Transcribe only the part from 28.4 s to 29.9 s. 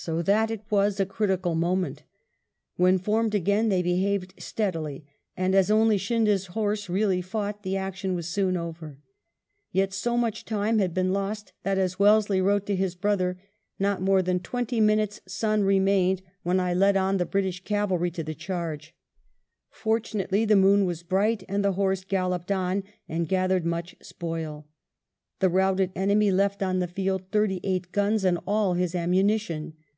all his ammuiiition.